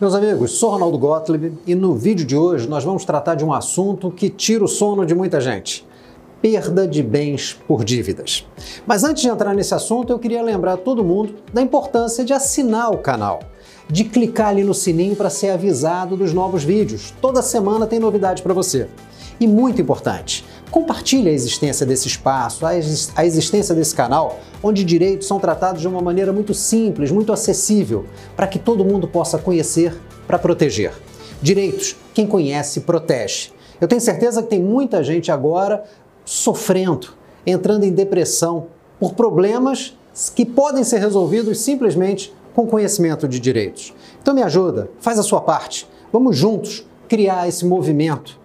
Meus 0.00 0.14
amigos, 0.14 0.52
sou 0.52 0.70
Ronaldo 0.70 0.96
Gottlieb 0.96 1.58
e 1.66 1.74
no 1.74 1.94
vídeo 1.94 2.24
de 2.24 2.34
hoje 2.34 2.66
nós 2.66 2.82
vamos 2.82 3.04
tratar 3.04 3.34
de 3.34 3.44
um 3.44 3.52
assunto 3.52 4.10
que 4.10 4.30
tira 4.30 4.64
o 4.64 4.68
sono 4.68 5.04
de 5.04 5.14
muita 5.14 5.42
gente: 5.42 5.86
perda 6.40 6.88
de 6.88 7.02
bens 7.02 7.52
por 7.68 7.84
dívidas. 7.84 8.46
Mas 8.86 9.04
antes 9.04 9.22
de 9.22 9.28
entrar 9.28 9.52
nesse 9.52 9.74
assunto, 9.74 10.10
eu 10.10 10.18
queria 10.18 10.42
lembrar 10.42 10.78
todo 10.78 11.04
mundo 11.04 11.34
da 11.52 11.60
importância 11.60 12.24
de 12.24 12.32
assinar 12.32 12.90
o 12.90 12.96
canal, 12.96 13.40
de 13.90 14.04
clicar 14.04 14.48
ali 14.48 14.64
no 14.64 14.72
sininho 14.72 15.14
para 15.14 15.28
ser 15.28 15.50
avisado 15.50 16.16
dos 16.16 16.32
novos 16.32 16.64
vídeos. 16.64 17.12
Toda 17.20 17.42
semana 17.42 17.86
tem 17.86 17.98
novidade 18.00 18.42
para 18.42 18.54
você. 18.54 18.88
E 19.38 19.46
muito 19.46 19.82
importante, 19.82 20.46
compartilhe 20.70 21.28
a 21.28 21.32
existência 21.32 21.84
desse 21.84 22.08
espaço, 22.08 22.64
a 22.64 23.24
existência 23.26 23.74
desse 23.74 23.94
canal, 23.94 24.38
onde 24.62 24.84
direitos 24.84 25.26
são 25.26 25.40
tratados 25.40 25.80
de 25.80 25.88
uma 25.88 26.00
maneira 26.00 26.32
muito 26.32 26.54
simples, 26.54 27.10
muito 27.10 27.32
acessível, 27.32 28.06
para 28.36 28.46
que 28.46 28.58
todo 28.58 28.84
mundo 28.84 29.08
possa 29.08 29.38
conhecer 29.38 29.94
para 30.26 30.38
proteger. 30.38 30.92
Direitos, 31.42 31.96
quem 32.14 32.26
conhece, 32.26 32.80
protege. 32.80 33.50
Eu 33.80 33.88
tenho 33.88 34.00
certeza 34.00 34.42
que 34.42 34.48
tem 34.48 34.62
muita 34.62 35.02
gente 35.02 35.32
agora 35.32 35.84
sofrendo, 36.24 37.08
entrando 37.46 37.84
em 37.84 37.90
depressão 37.90 38.66
por 38.98 39.14
problemas 39.14 39.96
que 40.34 40.44
podem 40.44 40.84
ser 40.84 40.98
resolvidos 40.98 41.58
simplesmente 41.60 42.32
com 42.54 42.66
conhecimento 42.66 43.26
de 43.26 43.40
direitos. 43.40 43.94
Então 44.20 44.34
me 44.34 44.42
ajuda, 44.42 44.90
faz 45.00 45.18
a 45.18 45.22
sua 45.22 45.40
parte. 45.40 45.88
Vamos 46.12 46.36
juntos 46.36 46.86
criar 47.08 47.48
esse 47.48 47.64
movimento 47.64 48.38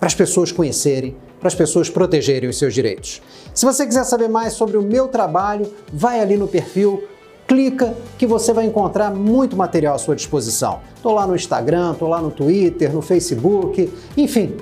para 0.00 0.08
as 0.08 0.14
pessoas 0.14 0.50
conhecerem, 0.50 1.16
para 1.46 1.48
as 1.48 1.54
pessoas 1.54 1.88
protegerem 1.88 2.50
os 2.50 2.58
seus 2.58 2.74
direitos. 2.74 3.22
Se 3.54 3.64
você 3.64 3.86
quiser 3.86 4.02
saber 4.02 4.28
mais 4.28 4.54
sobre 4.54 4.76
o 4.76 4.82
meu 4.82 5.06
trabalho, 5.06 5.72
vai 5.92 6.18
ali 6.18 6.36
no 6.36 6.48
perfil, 6.48 7.04
clica 7.46 7.94
que 8.18 8.26
você 8.26 8.52
vai 8.52 8.66
encontrar 8.66 9.14
muito 9.14 9.56
material 9.56 9.94
à 9.94 9.98
sua 9.98 10.16
disposição. 10.16 10.80
Estou 10.96 11.12
lá 11.12 11.24
no 11.24 11.36
Instagram, 11.36 11.92
estou 11.92 12.08
lá 12.08 12.20
no 12.20 12.32
Twitter, 12.32 12.92
no 12.92 13.00
Facebook, 13.00 13.92
enfim, 14.16 14.56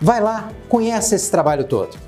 vai 0.00 0.22
lá, 0.22 0.50
conhece 0.66 1.14
esse 1.14 1.30
trabalho 1.30 1.64
todo. 1.64 1.98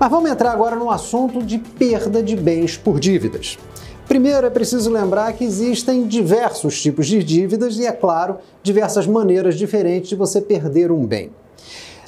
Mas 0.00 0.10
vamos 0.10 0.30
entrar 0.30 0.52
agora 0.52 0.74
no 0.74 0.90
assunto 0.90 1.42
de 1.42 1.58
perda 1.58 2.22
de 2.22 2.34
bens 2.34 2.78
por 2.78 2.98
dívidas. 2.98 3.58
Primeiro, 4.08 4.46
é 4.46 4.50
preciso 4.50 4.90
lembrar 4.90 5.34
que 5.34 5.44
existem 5.44 6.06
diversos 6.06 6.80
tipos 6.80 7.06
de 7.06 7.22
dívidas 7.22 7.78
e, 7.78 7.84
é 7.84 7.92
claro, 7.92 8.38
diversas 8.62 9.06
maneiras 9.06 9.54
diferentes 9.54 10.08
de 10.08 10.16
você 10.16 10.40
perder 10.40 10.90
um 10.90 11.06
bem. 11.06 11.30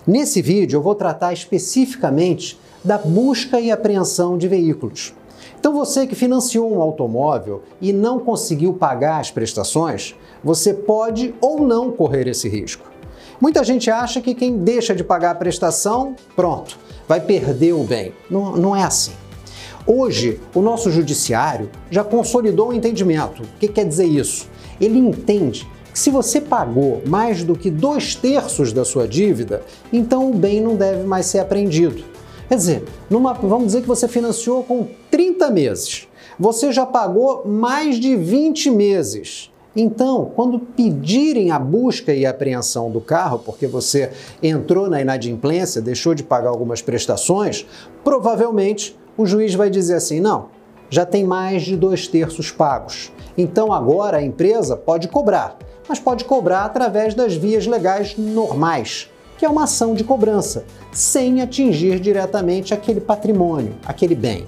Nesse 0.07 0.43
vídeo 0.43 0.77
eu 0.77 0.83
vou 0.83 0.95
tratar 0.95 1.33
especificamente 1.33 2.59
da 2.85 2.99
busca 2.99 3.59
e 3.59 3.71
apreensão 3.71 4.37
de 4.37 4.47
veículos. 4.47 5.15
Então 5.59 5.73
você 5.73 6.07
que 6.07 6.15
financiou 6.15 6.71
um 6.71 6.83
automóvel 6.83 7.63
e 7.81 7.91
não 7.91 8.21
conseguiu 8.21 8.75
pagar 8.75 9.21
as 9.21 9.31
prestações, 9.31 10.15
você 10.43 10.75
pode 10.75 11.35
ou 11.41 11.67
não 11.67 11.91
correr 11.91 12.29
esse 12.29 12.51
risco. 12.51 12.93
Muita 13.41 13.65
gente 13.65 13.91
acha 13.91 14.21
que 14.21 14.35
quem 14.35 14.59
deixa 14.59 14.95
de 14.95 15.03
pagar 15.03 15.31
a 15.31 15.35
prestação, 15.35 16.15
pronto, 16.37 16.79
vai 17.09 17.21
perder 17.21 17.73
o 17.73 17.83
bem. 17.83 18.13
Não, 18.31 18.55
não 18.57 18.77
é 18.77 18.83
assim. 18.83 19.13
Hoje, 19.87 20.39
o 20.55 20.61
nosso 20.61 20.91
judiciário 20.91 21.71
já 21.91 22.05
consolidou 22.05 22.69
o 22.69 22.71
um 22.71 22.73
entendimento. 22.75 23.43
O 23.43 23.59
que 23.59 23.69
quer 23.69 23.87
dizer 23.87 24.07
isso? 24.07 24.49
Ele 24.79 24.99
entende 24.99 25.67
se 25.95 26.11
você 26.11 26.41
pagou 26.41 27.03
mais 27.07 27.45
do 27.45 27.55
que 27.57 27.71
dois 27.71 28.17
terços 28.17 28.73
da 28.73 28.85
sua 28.85 29.07
dívida, 29.07 29.63
então 29.93 30.29
o 30.29 30.35
bem 30.35 30.61
não 30.61 30.75
deve 30.75 31.05
mais 31.05 31.27
ser 31.27 31.39
apreendido. 31.39 32.03
Quer 32.49 32.57
dizer, 32.57 32.85
numa, 33.09 33.33
vamos 33.33 33.67
dizer 33.67 33.83
que 33.83 33.89
você 33.89 34.09
financiou 34.09 34.65
com 34.65 34.89
30 35.09 35.51
meses, 35.53 36.09
você 36.39 36.73
já 36.73 36.85
pagou 36.85 37.47
mais 37.47 38.01
de 38.01 38.17
20 38.17 38.71
meses. 38.73 39.53
Então, 39.77 40.33
quando 40.35 40.59
pedirem 40.59 41.53
a 41.53 41.59
busca 41.61 42.13
e 42.13 42.27
a 42.27 42.31
apreensão 42.31 42.91
do 42.91 43.01
carro, 43.01 43.39
porque 43.39 43.67
você 43.67 44.11
entrou 44.43 44.91
na 44.91 45.01
inadimplência, 45.01 45.81
deixou 45.81 46.13
de 46.13 46.25
pagar 46.25 46.51
algumas 46.51 46.83
prestações, 46.83 47.67
provavelmente 48.03 48.97
o 49.17 49.25
juiz 49.25 49.55
vai 49.55 49.71
dizer 49.71 49.95
assim: 49.95 50.21
não, 50.21 50.49
já 50.91 51.07
tem 51.07 51.25
mais 51.25 51.63
de 51.63 51.77
dois 51.77 52.07
terços 52.07 52.51
pagos. 52.51 53.13
Então 53.37 53.73
agora 53.73 54.19
a 54.19 54.23
empresa 54.23 54.77
pode 54.77 55.09
cobrar, 55.09 55.59
mas 55.89 55.99
pode 55.99 56.25
cobrar 56.25 56.65
através 56.65 57.15
das 57.15 57.35
vias 57.35 57.67
legais 57.67 58.17
normais, 58.17 59.11
que 59.37 59.45
é 59.45 59.49
uma 59.49 59.65
ação 59.65 59.95
de 59.95 60.05
cobrança, 60.05 60.65
sem 60.93 61.41
atingir 61.41 61.99
diretamente 62.01 62.73
aquele 62.73 63.01
patrimônio, 63.01 63.75
aquele 63.85 64.15
bem. 64.15 64.47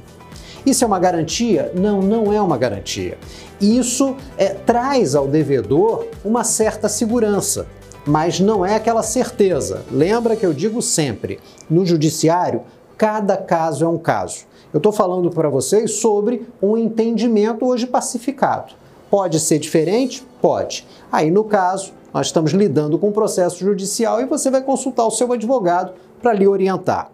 Isso 0.65 0.83
é 0.83 0.87
uma 0.87 0.99
garantia? 0.99 1.71
Não, 1.75 2.03
não 2.03 2.33
é 2.33 2.41
uma 2.41 2.59
garantia. 2.59 3.17
Isso 3.61 4.17
é, 4.37 4.49
traz 4.49 5.15
ao 5.15 5.29
devedor 5.29 6.09
uma 6.25 6.43
certa 6.43 6.89
segurança, 6.89 7.67
mas 8.05 8.41
não 8.41 8.67
é 8.67 8.75
aquela 8.75 9.03
certeza. 9.03 9.85
Lembra 9.91 10.35
que 10.35 10.45
eu 10.45 10.53
digo 10.53 10.83
sempre: 10.83 11.39
no 11.71 11.87
judiciário, 11.87 12.63
cada 12.99 13.37
caso 13.37 13.85
é 13.85 13.89
um 13.89 13.99
caso. 13.99 14.45
Eu 14.73 14.79
estou 14.79 14.93
falando 14.93 15.31
para 15.31 15.49
vocês 15.49 15.93
sobre 15.93 16.47
um 16.61 16.77
entendimento 16.77 17.65
hoje 17.65 17.87
pacificado. 17.87 18.75
Pode 19.11 19.41
ser 19.41 19.59
diferente? 19.59 20.27
Pode. 20.41 20.87
Aí, 21.11 21.31
no 21.31 21.45
caso, 21.45 21.93
nós 22.13 22.27
estamos 22.27 22.53
lidando 22.53 22.99
com 22.99 23.09
um 23.09 23.13
processo 23.13 23.59
judicial 23.59 24.21
e 24.21 24.27
você 24.27 24.51
vai 24.51 24.63
consultar 24.63 25.07
o 25.07 25.11
seu 25.11 25.33
advogado 25.33 25.93
para 26.21 26.33
lhe 26.33 26.47
orientar. 26.47 27.11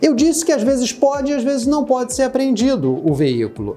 Eu 0.00 0.14
disse 0.14 0.44
que 0.44 0.52
às 0.52 0.62
vezes 0.62 0.92
pode 0.92 1.30
e 1.30 1.34
às 1.34 1.42
vezes 1.42 1.66
não 1.66 1.84
pode 1.84 2.14
ser 2.14 2.24
apreendido 2.24 3.00
o 3.04 3.14
veículo. 3.14 3.76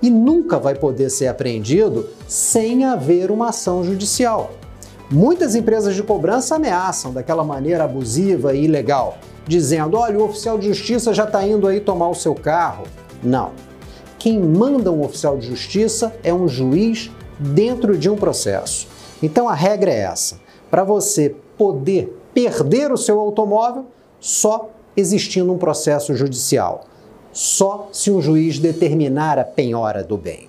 E 0.00 0.10
nunca 0.10 0.58
vai 0.58 0.74
poder 0.74 1.10
ser 1.10 1.28
apreendido 1.28 2.08
sem 2.26 2.84
haver 2.84 3.30
uma 3.30 3.48
ação 3.48 3.82
judicial. 3.82 4.50
Muitas 5.10 5.54
empresas 5.54 5.94
de 5.94 6.02
cobrança 6.02 6.56
ameaçam 6.56 7.12
daquela 7.12 7.42
maneira 7.42 7.84
abusiva 7.84 8.54
e 8.54 8.64
ilegal 8.64 9.18
dizendo: 9.48 9.96
olha, 9.96 10.18
o 10.18 10.24
oficial 10.24 10.58
de 10.58 10.68
justiça 10.68 11.14
já 11.14 11.24
está 11.24 11.44
indo 11.44 11.66
aí 11.66 11.80
tomar 11.80 12.08
o 12.08 12.14
seu 12.14 12.34
carro. 12.34 12.84
Não. 13.22 13.50
Quem 14.18 14.38
manda 14.38 14.90
um 14.90 15.04
oficial 15.04 15.38
de 15.38 15.46
justiça 15.46 16.14
é 16.24 16.34
um 16.34 16.48
juiz 16.48 17.10
dentro 17.38 17.96
de 17.96 18.10
um 18.10 18.16
processo. 18.16 18.88
Então 19.22 19.48
a 19.48 19.54
regra 19.54 19.90
é 19.90 20.00
essa: 20.00 20.40
para 20.70 20.82
você 20.84 21.34
poder 21.56 22.20
perder 22.34 22.92
o 22.92 22.96
seu 22.96 23.20
automóvel, 23.20 23.86
só 24.20 24.70
existindo 24.96 25.52
um 25.52 25.58
processo 25.58 26.14
judicial. 26.14 26.84
Só 27.32 27.88
se 27.92 28.10
um 28.10 28.20
juiz 28.20 28.58
determinar 28.58 29.38
a 29.38 29.44
penhora 29.44 30.02
do 30.02 30.16
bem. 30.16 30.48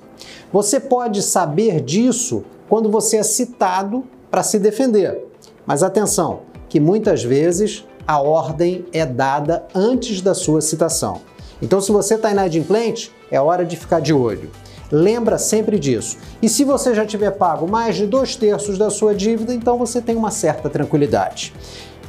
Você 0.51 0.79
pode 0.79 1.21
saber 1.21 1.81
disso 1.81 2.43
quando 2.67 2.89
você 2.89 3.17
é 3.17 3.23
citado 3.23 4.03
para 4.31 4.41
se 4.41 4.57
defender. 4.57 5.27
Mas 5.65 5.83
atenção, 5.83 6.41
que 6.67 6.79
muitas 6.79 7.23
vezes 7.23 7.85
a 8.07 8.19
ordem 8.19 8.85
é 8.91 9.05
dada 9.05 9.67
antes 9.75 10.21
da 10.21 10.33
sua 10.33 10.61
citação. 10.61 11.21
Então, 11.61 11.79
se 11.79 11.91
você 11.91 12.15
está 12.15 12.31
inadimplente, 12.31 13.13
é 13.31 13.39
hora 13.39 13.65
de 13.65 13.75
ficar 13.75 13.99
de 13.99 14.13
olho. 14.13 14.49
Lembra 14.91 15.37
sempre 15.37 15.77
disso. 15.77 16.17
E 16.41 16.49
se 16.49 16.63
você 16.63 16.95
já 16.95 17.05
tiver 17.05 17.31
pago 17.31 17.67
mais 17.67 17.95
de 17.95 18.07
dois 18.07 18.35
terços 18.35 18.77
da 18.77 18.89
sua 18.89 19.13
dívida, 19.13 19.53
então 19.53 19.77
você 19.77 20.01
tem 20.01 20.15
uma 20.15 20.31
certa 20.31 20.69
tranquilidade. 20.69 21.53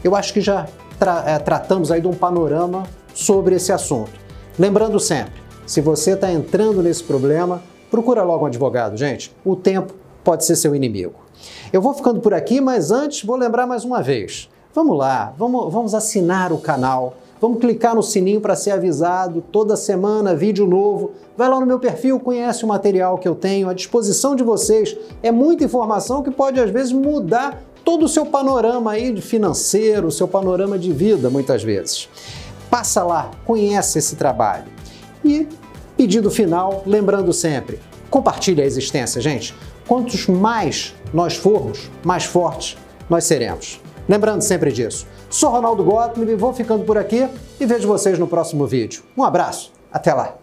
Eu 0.02 0.16
acho 0.16 0.32
que 0.32 0.40
já 0.40 0.66
tra 0.98 1.24
é, 1.26 1.38
tratamos 1.38 1.90
aí 1.90 2.00
de 2.00 2.08
um 2.08 2.14
panorama 2.14 2.84
sobre 3.14 3.54
esse 3.56 3.70
assunto. 3.70 4.12
Lembrando 4.58 4.98
sempre, 4.98 5.34
se 5.66 5.80
você 5.80 6.12
está 6.12 6.32
entrando 6.32 6.82
nesse 6.82 7.04
problema, 7.04 7.62
procura 7.90 8.22
logo 8.22 8.44
um 8.44 8.46
advogado, 8.46 8.96
gente. 8.96 9.34
O 9.44 9.54
tempo 9.54 9.94
pode 10.24 10.44
ser 10.44 10.56
seu 10.56 10.74
inimigo. 10.74 11.14
Eu 11.72 11.82
vou 11.82 11.94
ficando 11.94 12.20
por 12.20 12.32
aqui, 12.32 12.60
mas 12.60 12.90
antes 12.90 13.24
vou 13.24 13.36
lembrar 13.36 13.66
mais 13.66 13.84
uma 13.84 14.02
vez. 14.02 14.48
Vamos 14.74 14.96
lá, 14.96 15.34
vamos, 15.36 15.72
vamos 15.72 15.94
assinar 15.94 16.52
o 16.52 16.58
canal, 16.58 17.16
vamos 17.40 17.58
clicar 17.58 17.94
no 17.94 18.02
sininho 18.02 18.40
para 18.40 18.54
ser 18.54 18.72
avisado 18.72 19.42
toda 19.50 19.76
semana, 19.76 20.34
vídeo 20.34 20.66
novo. 20.66 21.12
Vai 21.36 21.48
lá 21.48 21.58
no 21.58 21.66
meu 21.66 21.78
perfil, 21.78 22.20
conhece 22.20 22.64
o 22.64 22.68
material 22.68 23.18
que 23.18 23.26
eu 23.26 23.34
tenho 23.34 23.68
à 23.68 23.72
disposição 23.72 24.36
de 24.36 24.44
vocês. 24.44 24.96
É 25.22 25.32
muita 25.32 25.64
informação 25.64 26.22
que 26.22 26.30
pode 26.30 26.60
às 26.60 26.70
vezes 26.70 26.92
mudar 26.92 27.62
todo 27.84 28.04
o 28.04 28.08
seu 28.08 28.26
panorama 28.26 28.92
aí 28.92 29.18
financeiro, 29.20 30.08
o 30.08 30.12
seu 30.12 30.28
panorama 30.28 30.78
de 30.78 30.92
vida, 30.92 31.30
muitas 31.30 31.62
vezes. 31.62 32.08
Passa 32.70 33.02
lá, 33.02 33.30
conhece 33.44 33.98
esse 33.98 34.16
trabalho. 34.16 34.66
E 35.24 35.48
pedido 35.96 36.30
final, 36.30 36.82
lembrando 36.86 37.32
sempre, 37.32 37.80
compartilhe 38.10 38.62
a 38.62 38.66
existência, 38.66 39.20
gente. 39.20 39.54
Quantos 39.88 40.26
mais 40.26 40.94
nós 41.12 41.36
formos, 41.36 41.90
mais 42.04 42.24
fortes 42.24 42.76
nós 43.08 43.24
seremos. 43.24 43.80
Lembrando 44.08 44.42
sempre 44.42 44.72
disso. 44.72 45.06
Sou 45.28 45.50
Ronaldo 45.50 45.84
Gottlieb, 45.84 46.34
vou 46.34 46.52
ficando 46.52 46.84
por 46.84 46.98
aqui 46.98 47.28
e 47.58 47.66
vejo 47.66 47.86
vocês 47.86 48.18
no 48.18 48.26
próximo 48.26 48.66
vídeo. 48.66 49.02
Um 49.16 49.24
abraço, 49.24 49.72
até 49.92 50.12
lá! 50.12 50.36